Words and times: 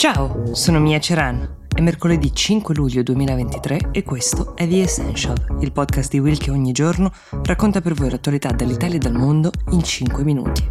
Ciao, 0.00 0.54
sono 0.54 0.80
Mia 0.80 0.98
Ceran. 0.98 1.66
È 1.68 1.82
mercoledì 1.82 2.34
5 2.34 2.74
luglio 2.74 3.02
2023 3.02 3.90
e 3.92 4.02
questo 4.02 4.56
è 4.56 4.66
The 4.66 4.80
Essential, 4.80 5.58
il 5.60 5.72
podcast 5.72 6.10
di 6.10 6.18
Will 6.18 6.38
che 6.38 6.50
ogni 6.50 6.72
giorno 6.72 7.12
racconta 7.42 7.82
per 7.82 7.92
voi 7.92 8.08
l'attualità 8.08 8.50
dall'Italia 8.50 8.96
e 8.96 8.98
dal 8.98 9.12
mondo 9.12 9.50
in 9.72 9.82
5 9.82 10.24
minuti. 10.24 10.70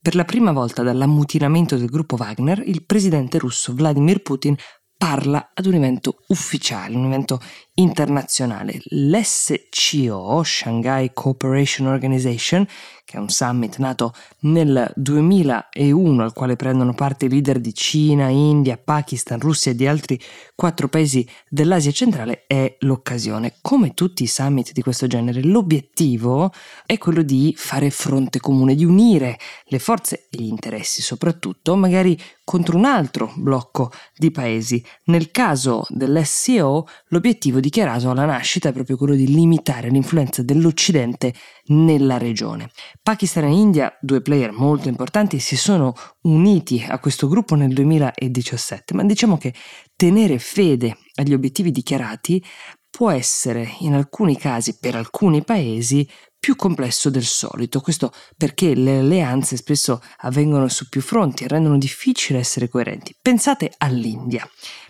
Per 0.00 0.14
la 0.14 0.24
prima 0.24 0.52
volta 0.52 0.82
dall'ammutinamento 0.82 1.76
del 1.76 1.90
gruppo 1.90 2.16
Wagner, 2.18 2.62
il 2.64 2.86
presidente 2.86 3.36
russo 3.36 3.74
Vladimir 3.74 4.22
Putin 4.22 4.56
parla 4.98 5.52
ad 5.54 5.64
un 5.66 5.74
evento 5.74 6.24
ufficiale, 6.26 6.96
un 6.96 7.06
evento 7.06 7.40
internazionale. 7.74 8.80
L'SCO, 8.90 10.42
Shanghai 10.42 11.12
Cooperation 11.14 11.86
Organization, 11.86 12.66
che 13.04 13.16
è 13.16 13.20
un 13.20 13.28
summit 13.30 13.78
nato 13.78 14.12
nel 14.40 14.92
2001 14.96 16.22
al 16.22 16.32
quale 16.32 16.56
prendono 16.56 16.92
parte 16.92 17.26
i 17.26 17.28
leader 17.28 17.60
di 17.60 17.72
Cina, 17.72 18.28
India, 18.28 18.76
Pakistan, 18.76 19.38
Russia 19.38 19.70
e 19.70 19.76
di 19.76 19.86
altri 19.86 20.20
quattro 20.56 20.88
paesi 20.88 21.26
dell'Asia 21.48 21.92
centrale, 21.92 22.44
è 22.48 22.76
l'occasione. 22.80 23.54
Come 23.62 23.94
tutti 23.94 24.24
i 24.24 24.26
summit 24.26 24.72
di 24.72 24.82
questo 24.82 25.06
genere, 25.06 25.42
l'obiettivo 25.42 26.52
è 26.84 26.98
quello 26.98 27.22
di 27.22 27.54
fare 27.56 27.90
fronte 27.90 28.40
comune, 28.40 28.74
di 28.74 28.84
unire 28.84 29.38
le 29.66 29.78
forze 29.78 30.26
e 30.28 30.42
gli 30.42 30.48
interessi 30.48 31.00
soprattutto, 31.00 31.76
magari 31.76 32.20
contro 32.44 32.76
un 32.76 32.84
altro 32.84 33.32
blocco 33.36 33.92
di 34.16 34.30
paesi. 34.30 34.84
Nel 35.04 35.30
caso 35.30 35.84
dell'SCO, 35.88 36.86
l'obiettivo 37.08 37.60
dichiarato 37.60 38.10
alla 38.10 38.24
nascita 38.24 38.68
è 38.68 38.72
proprio 38.72 38.96
quello 38.96 39.14
di 39.14 39.26
limitare 39.26 39.88
l'influenza 39.88 40.42
dell'Occidente 40.42 41.34
nella 41.66 42.18
regione. 42.18 42.70
Pakistan 43.02 43.44
e 43.44 43.52
India, 43.52 43.96
due 44.00 44.20
player 44.20 44.52
molto 44.52 44.88
importanti, 44.88 45.38
si 45.38 45.56
sono 45.56 45.94
uniti 46.22 46.84
a 46.86 46.98
questo 46.98 47.28
gruppo 47.28 47.54
nel 47.54 47.72
2017, 47.72 48.94
ma 48.94 49.04
diciamo 49.04 49.38
che 49.38 49.54
tenere 49.96 50.38
fede 50.38 50.96
agli 51.14 51.32
obiettivi 51.32 51.70
dichiarati 51.70 52.42
può 52.90 53.10
essere 53.10 53.76
in 53.80 53.94
alcuni 53.94 54.36
casi 54.36 54.78
per 54.78 54.96
alcuni 54.96 55.44
paesi 55.44 56.08
più 56.38 56.56
complesso 56.56 57.10
del 57.10 57.24
solito, 57.24 57.80
questo 57.80 58.12
perché 58.36 58.74
le 58.74 58.98
alleanze 58.98 59.56
spesso 59.56 60.00
avvengono 60.18 60.68
su 60.68 60.88
più 60.88 61.00
fronti 61.00 61.44
e 61.44 61.48
rendono 61.48 61.78
difficile 61.78 62.38
essere 62.38 62.68
coerenti. 62.68 63.16
Pensate 63.20 63.72
all'India. 63.78 64.48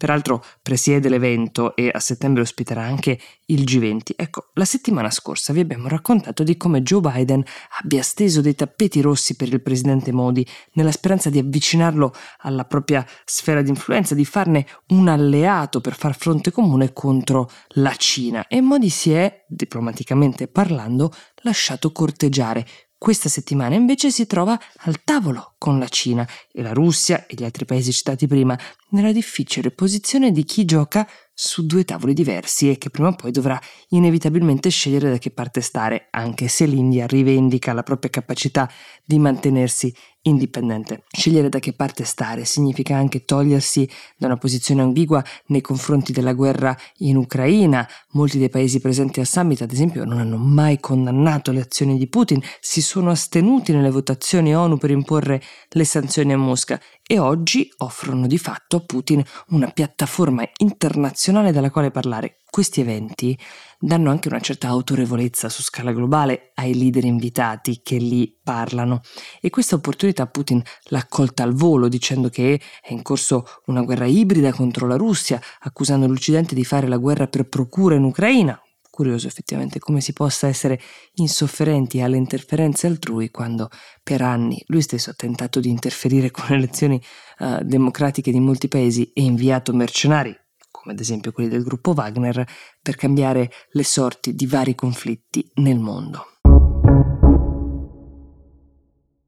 Peraltro 0.00 0.42
presiede 0.62 1.10
l'evento 1.10 1.76
e 1.76 1.90
a 1.92 2.00
settembre 2.00 2.40
ospiterà 2.40 2.82
anche 2.82 3.20
il 3.46 3.64
G20. 3.64 4.12
Ecco, 4.16 4.48
la 4.54 4.64
settimana 4.64 5.10
scorsa 5.10 5.52
vi 5.52 5.60
abbiamo 5.60 5.88
raccontato 5.88 6.42
di 6.42 6.56
come 6.56 6.80
Joe 6.80 7.02
Biden 7.02 7.44
abbia 7.82 8.02
steso 8.02 8.40
dei 8.40 8.54
tappeti 8.54 9.02
rossi 9.02 9.36
per 9.36 9.48
il 9.48 9.60
presidente 9.60 10.10
Modi 10.10 10.46
nella 10.72 10.90
speranza 10.90 11.28
di 11.28 11.38
avvicinarlo 11.38 12.14
alla 12.38 12.64
propria 12.64 13.06
sfera 13.26 13.60
di 13.60 13.68
influenza, 13.68 14.14
di 14.14 14.24
farne 14.24 14.66
un 14.86 15.06
alleato 15.06 15.82
per 15.82 15.94
far 15.94 16.16
fronte 16.16 16.50
comune 16.50 16.94
contro 16.94 17.50
la 17.74 17.94
Cina. 17.94 18.46
E 18.46 18.62
Modi 18.62 18.88
si 18.88 19.12
è, 19.12 19.44
diplomaticamente 19.48 20.48
parlando, 20.48 21.12
lasciato 21.42 21.92
corteggiare. 21.92 22.66
Questa 22.96 23.30
settimana 23.30 23.74
invece 23.76 24.10
si 24.10 24.26
trova 24.26 24.60
al 24.80 25.02
tavolo 25.02 25.54
con 25.56 25.78
la 25.78 25.88
Cina 25.88 26.28
e 26.52 26.60
la 26.60 26.74
Russia 26.74 27.24
e 27.26 27.34
gli 27.34 27.44
altri 27.44 27.64
paesi 27.64 27.92
citati 27.92 28.26
prima 28.26 28.58
nella 28.90 29.10
difficile 29.10 29.70
posizione 29.70 30.32
di 30.32 30.44
chi 30.44 30.66
gioca 30.66 31.08
su 31.32 31.64
due 31.64 31.86
tavoli 31.86 32.12
diversi 32.12 32.68
e 32.68 32.76
che 32.76 32.90
prima 32.90 33.08
o 33.08 33.14
poi 33.14 33.30
dovrà 33.30 33.58
inevitabilmente 33.88 34.68
scegliere 34.68 35.08
da 35.08 35.16
che 35.16 35.30
parte 35.30 35.62
stare, 35.62 36.08
anche 36.10 36.48
se 36.48 36.66
l'India 36.66 37.06
rivendica 37.06 37.72
la 37.72 37.82
propria 37.82 38.10
capacità 38.10 38.70
di 39.02 39.18
mantenersi 39.18 39.94
indipendente. 40.22 41.04
Scegliere 41.10 41.48
da 41.48 41.58
che 41.58 41.72
parte 41.72 42.04
stare 42.04 42.44
significa 42.44 42.96
anche 42.96 43.24
togliersi 43.24 43.88
da 44.16 44.26
una 44.26 44.36
posizione 44.36 44.82
ambigua 44.82 45.24
nei 45.46 45.60
confronti 45.60 46.12
della 46.12 46.32
guerra 46.32 46.76
in 46.98 47.16
Ucraina. 47.16 47.88
Molti 48.10 48.38
dei 48.38 48.48
paesi 48.48 48.80
presenti 48.80 49.20
al 49.20 49.26
summit, 49.26 49.62
ad 49.62 49.72
esempio, 49.72 50.04
non 50.04 50.18
hanno 50.18 50.36
mai 50.36 50.78
condannato 50.80 51.52
le 51.52 51.60
azioni 51.60 51.96
di 51.96 52.08
Putin, 52.08 52.42
si 52.60 52.82
sono 52.82 53.10
astenuti 53.10 53.72
nelle 53.72 53.90
votazioni 53.90 54.54
ONU 54.54 54.76
per 54.76 54.90
imporre 54.90 55.42
le 55.70 55.84
sanzioni 55.84 56.32
a 56.32 56.38
Mosca 56.38 56.80
e 57.06 57.18
oggi 57.18 57.72
offrono 57.78 58.26
di 58.26 58.38
fatto 58.38 58.76
a 58.76 58.80
Putin 58.80 59.22
una 59.48 59.70
piattaforma 59.70 60.48
internazionale 60.58 61.52
dalla 61.52 61.70
quale 61.70 61.90
parlare. 61.90 62.39
Questi 62.50 62.80
eventi 62.80 63.38
danno 63.78 64.10
anche 64.10 64.26
una 64.26 64.40
certa 64.40 64.66
autorevolezza 64.66 65.48
su 65.48 65.62
scala 65.62 65.92
globale 65.92 66.50
ai 66.54 66.76
leader 66.76 67.04
invitati 67.04 67.80
che 67.80 67.96
lì 67.96 68.36
parlano. 68.42 69.02
E 69.40 69.50
questa 69.50 69.76
opportunità 69.76 70.26
Putin 70.26 70.60
l'ha 70.86 71.06
colta 71.08 71.44
al 71.44 71.54
volo 71.54 71.86
dicendo 71.86 72.28
che 72.28 72.60
è 72.82 72.92
in 72.92 73.02
corso 73.02 73.46
una 73.66 73.82
guerra 73.82 74.06
ibrida 74.06 74.52
contro 74.52 74.88
la 74.88 74.96
Russia, 74.96 75.40
accusando 75.60 76.08
l'Occidente 76.08 76.56
di 76.56 76.64
fare 76.64 76.88
la 76.88 76.96
guerra 76.96 77.28
per 77.28 77.48
procura 77.48 77.94
in 77.94 78.02
Ucraina, 78.02 78.60
curioso 78.90 79.28
effettivamente 79.28 79.78
come 79.78 80.00
si 80.00 80.12
possa 80.12 80.48
essere 80.48 80.80
insofferenti 81.14 82.00
alle 82.00 82.16
interferenze 82.16 82.88
altrui 82.88 83.30
quando 83.30 83.70
per 84.02 84.22
anni 84.22 84.60
lui 84.66 84.82
stesso 84.82 85.10
ha 85.10 85.14
tentato 85.14 85.60
di 85.60 85.70
interferire 85.70 86.32
con 86.32 86.46
le 86.48 86.56
elezioni 86.56 87.00
uh, 87.38 87.62
democratiche 87.62 88.32
di 88.32 88.40
molti 88.40 88.66
paesi 88.66 89.12
e 89.14 89.22
inviato 89.22 89.72
mercenari, 89.72 90.36
come 90.80 90.94
ad 90.94 91.00
esempio 91.00 91.32
quelli 91.32 91.50
del 91.50 91.62
gruppo 91.62 91.92
Wagner, 91.92 92.46
per 92.80 92.96
cambiare 92.96 93.50
le 93.72 93.84
sorti 93.84 94.34
di 94.34 94.46
vari 94.46 94.74
conflitti 94.74 95.46
nel 95.56 95.78
mondo. 95.78 96.24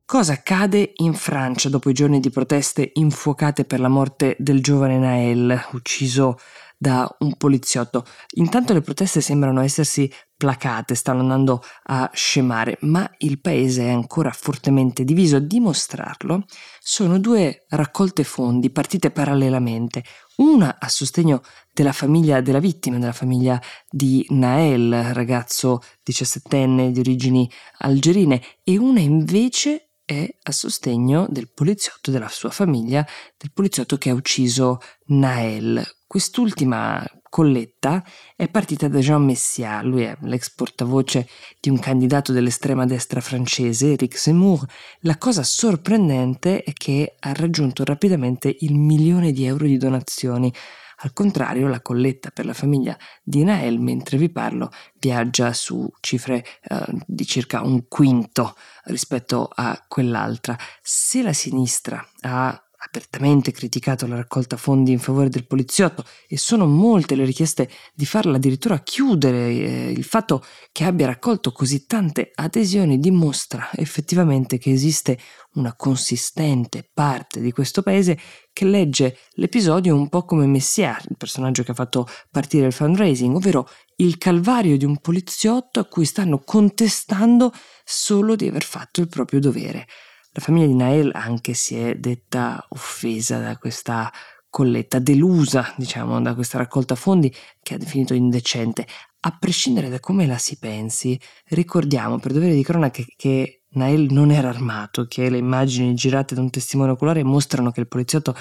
Cosa 0.06 0.32
accade 0.32 0.92
in 0.96 1.14
Francia 1.14 1.68
dopo 1.68 1.88
i 1.88 1.94
giorni 1.94 2.20
di 2.20 2.30
proteste 2.30 2.90
infuocate 2.94 3.64
per 3.64 3.80
la 3.80 3.88
morte 3.88 4.36
del 4.38 4.62
giovane 4.62 4.98
Nael, 4.98 5.68
ucciso 5.72 6.38
da 6.82 7.08
un 7.20 7.36
poliziotto. 7.36 8.04
Intanto 8.38 8.72
le 8.72 8.80
proteste 8.80 9.20
sembrano 9.20 9.60
essersi 9.60 10.12
placate, 10.36 10.96
stanno 10.96 11.20
andando 11.20 11.62
a 11.84 12.10
scemare, 12.12 12.76
ma 12.80 13.08
il 13.18 13.40
paese 13.40 13.84
è 13.84 13.90
ancora 13.90 14.32
fortemente 14.32 15.04
diviso. 15.04 15.36
A 15.36 15.38
dimostrarlo 15.38 16.44
sono 16.80 17.20
due 17.20 17.66
raccolte 17.68 18.24
fondi 18.24 18.70
partite 18.70 19.12
parallelamente, 19.12 20.02
una 20.38 20.78
a 20.80 20.88
sostegno 20.88 21.42
della 21.72 21.92
famiglia 21.92 22.40
della 22.40 22.58
vittima, 22.58 22.98
della 22.98 23.12
famiglia 23.12 23.62
di 23.88 24.26
Nael, 24.30 25.12
ragazzo 25.12 25.80
17enne 26.04 26.90
di 26.90 26.98
origini 26.98 27.48
algerine, 27.78 28.42
e 28.64 28.76
una 28.76 28.98
invece 28.98 29.92
è 30.04 30.28
a 30.42 30.50
sostegno 30.50 31.28
del 31.30 31.52
poliziotto 31.52 32.10
della 32.10 32.28
sua 32.28 32.50
famiglia, 32.50 33.06
del 33.36 33.52
poliziotto 33.52 33.96
che 33.98 34.10
ha 34.10 34.14
ucciso 34.14 34.80
Nael. 35.06 35.80
Quest'ultima 36.12 37.02
colletta 37.30 38.04
è 38.36 38.46
partita 38.50 38.86
da 38.86 38.98
Jean 38.98 39.24
Messiat, 39.24 39.82
lui 39.82 40.02
è 40.02 40.14
l'ex 40.24 40.50
portavoce 40.50 41.26
di 41.58 41.70
un 41.70 41.78
candidato 41.78 42.32
dell'estrema 42.32 42.84
destra 42.84 43.22
francese, 43.22 43.92
Eric 43.92 44.18
Zemmour. 44.18 44.62
La 45.04 45.16
cosa 45.16 45.42
sorprendente 45.42 46.64
è 46.64 46.74
che 46.74 47.14
ha 47.18 47.32
raggiunto 47.32 47.82
rapidamente 47.82 48.54
il 48.58 48.74
milione 48.74 49.32
di 49.32 49.46
euro 49.46 49.64
di 49.64 49.78
donazioni. 49.78 50.52
Al 50.98 51.14
contrario, 51.14 51.66
la 51.66 51.80
colletta 51.80 52.28
per 52.28 52.44
la 52.44 52.52
famiglia 52.52 52.94
di 53.22 53.42
Nael, 53.42 53.80
mentre 53.80 54.18
vi 54.18 54.30
parlo, 54.30 54.68
viaggia 55.00 55.54
su 55.54 55.90
cifre 56.00 56.44
eh, 56.64 56.84
di 57.06 57.24
circa 57.24 57.62
un 57.62 57.88
quinto 57.88 58.54
rispetto 58.84 59.48
a 59.50 59.82
quell'altra. 59.88 60.58
Se 60.82 61.22
la 61.22 61.32
sinistra 61.32 62.06
ha 62.20 62.66
apertamente 62.84 63.52
criticato 63.52 64.06
la 64.06 64.16
raccolta 64.16 64.56
fondi 64.56 64.90
in 64.90 64.98
favore 64.98 65.28
del 65.28 65.46
poliziotto 65.46 66.04
e 66.26 66.36
sono 66.36 66.66
molte 66.66 67.14
le 67.14 67.24
richieste 67.24 67.70
di 67.94 68.04
farla 68.04 68.36
addirittura 68.36 68.80
chiudere. 68.80 69.48
Eh, 69.48 69.90
il 69.90 70.04
fatto 70.04 70.44
che 70.72 70.84
abbia 70.84 71.06
raccolto 71.06 71.52
così 71.52 71.86
tante 71.86 72.32
adesioni 72.34 72.98
dimostra 72.98 73.70
effettivamente 73.74 74.58
che 74.58 74.72
esiste 74.72 75.18
una 75.54 75.74
consistente 75.74 76.88
parte 76.92 77.40
di 77.40 77.52
questo 77.52 77.82
paese 77.82 78.18
che 78.52 78.64
legge 78.64 79.18
l'episodio 79.34 79.94
un 79.94 80.08
po' 80.08 80.24
come 80.24 80.46
Messier, 80.46 80.98
il 81.08 81.16
personaggio 81.16 81.62
che 81.62 81.70
ha 81.70 81.74
fatto 81.74 82.06
partire 82.30 82.66
il 82.66 82.72
fundraising, 82.72 83.34
ovvero 83.34 83.68
il 83.96 84.18
calvario 84.18 84.76
di 84.76 84.84
un 84.84 84.98
poliziotto 84.98 85.78
a 85.78 85.84
cui 85.84 86.04
stanno 86.04 86.42
contestando 86.44 87.52
solo 87.84 88.34
di 88.34 88.48
aver 88.48 88.64
fatto 88.64 89.00
il 89.00 89.08
proprio 89.08 89.40
dovere. 89.40 89.86
La 90.34 90.40
famiglia 90.40 90.66
di 90.66 90.74
Nael 90.74 91.10
anche 91.12 91.52
si 91.52 91.76
è 91.76 91.96
detta 91.96 92.64
offesa 92.70 93.38
da 93.38 93.58
questa 93.58 94.10
colletta, 94.48 94.98
delusa, 94.98 95.74
diciamo, 95.76 96.20
da 96.22 96.34
questa 96.34 96.56
raccolta 96.56 96.94
fondi 96.94 97.34
che 97.62 97.74
ha 97.74 97.78
definito 97.78 98.14
indecente. 98.14 98.86
A 99.20 99.36
prescindere 99.38 99.90
da 99.90 100.00
come 100.00 100.26
la 100.26 100.38
si 100.38 100.58
pensi, 100.58 101.20
ricordiamo 101.48 102.18
per 102.18 102.32
dovere 102.32 102.54
di 102.54 102.62
cronaca 102.62 103.02
che 103.14 103.64
Nael 103.74 104.10
non 104.10 104.30
era 104.30 104.48
armato, 104.48 105.06
che 105.06 105.28
le 105.28 105.36
immagini 105.38 105.94
girate 105.94 106.34
da 106.34 106.40
un 106.40 106.50
testimone 106.50 106.92
oculare 106.92 107.22
mostrano 107.22 107.70
che 107.70 107.80
il 107.80 107.88
poliziotto 107.88 108.34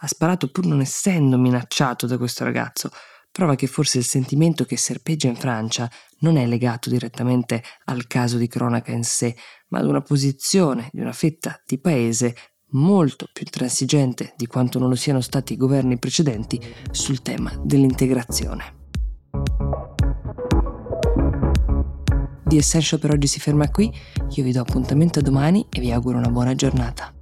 ha 0.00 0.06
sparato 0.06 0.50
pur 0.50 0.66
non 0.66 0.80
essendo 0.80 1.38
minacciato 1.38 2.06
da 2.06 2.18
questo 2.18 2.44
ragazzo. 2.44 2.90
Prova 3.38 3.54
che 3.54 3.68
forse 3.68 3.98
il 3.98 4.04
sentimento 4.04 4.64
che 4.64 4.76
serpeggia 4.76 5.28
in 5.28 5.36
Francia 5.36 5.88
non 6.22 6.36
è 6.36 6.44
legato 6.44 6.90
direttamente 6.90 7.62
al 7.84 8.08
caso 8.08 8.36
di 8.36 8.48
cronaca 8.48 8.90
in 8.90 9.04
sé, 9.04 9.36
ma 9.68 9.78
ad 9.78 9.86
una 9.86 10.00
posizione 10.00 10.88
di 10.92 10.98
una 10.98 11.12
fetta 11.12 11.62
di 11.64 11.78
paese 11.78 12.34
molto 12.70 13.28
più 13.32 13.44
intransigente 13.44 14.34
di 14.36 14.48
quanto 14.48 14.80
non 14.80 14.88
lo 14.88 14.96
siano 14.96 15.20
stati 15.20 15.52
i 15.52 15.56
governi 15.56 16.00
precedenti 16.00 16.60
sul 16.90 17.22
tema 17.22 17.52
dell'integrazione. 17.62 18.74
The 22.44 22.56
Essential 22.56 22.98
per 22.98 23.12
oggi 23.12 23.28
si 23.28 23.38
ferma 23.38 23.70
qui, 23.70 23.88
io 24.30 24.42
vi 24.42 24.50
do 24.50 24.62
appuntamento 24.62 25.20
domani 25.20 25.64
e 25.70 25.78
vi 25.78 25.92
auguro 25.92 26.18
una 26.18 26.30
buona 26.30 26.56
giornata. 26.56 27.12